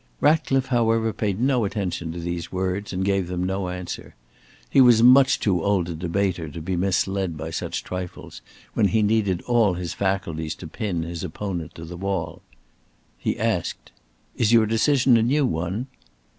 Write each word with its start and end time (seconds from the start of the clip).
Ratcliffe, 0.19 0.65
however, 0.69 1.13
paid 1.13 1.39
no 1.39 1.63
attention 1.63 2.11
to 2.11 2.17
these 2.19 2.51
words, 2.51 2.91
and 2.91 3.05
gave 3.05 3.27
them 3.27 3.43
no 3.43 3.69
answer. 3.69 4.15
He 4.67 4.81
was 4.81 5.03
much 5.03 5.39
too 5.39 5.61
old 5.63 5.89
a 5.89 5.93
debater 5.93 6.49
to 6.49 6.59
be 6.59 6.75
misled 6.75 7.37
by 7.37 7.51
such 7.51 7.83
trifles, 7.83 8.41
when 8.73 8.87
he 8.87 9.03
needed 9.03 9.43
all 9.43 9.75
his 9.75 9.93
faculties 9.93 10.55
to 10.55 10.65
pin 10.67 11.03
his 11.03 11.23
opponent 11.23 11.75
to 11.75 11.85
the 11.85 11.97
wall. 11.97 12.41
He 13.19 13.37
asked: 13.37 13.91
"Is 14.35 14.51
your 14.51 14.65
decision 14.65 15.17
a 15.17 15.21
new 15.21 15.45
one?" 15.45 15.85